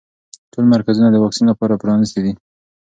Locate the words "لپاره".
1.51-1.79